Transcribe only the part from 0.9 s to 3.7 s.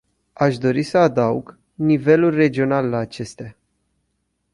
adaug nivelul regional la acestea.